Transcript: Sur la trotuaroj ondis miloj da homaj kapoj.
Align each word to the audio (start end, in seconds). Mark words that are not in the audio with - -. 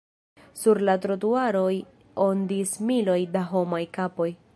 Sur 0.59 0.79
la 0.87 0.95
trotuaroj 1.03 1.75
ondis 2.27 2.73
miloj 2.89 3.19
da 3.37 3.45
homaj 3.53 3.83
kapoj. 3.99 4.31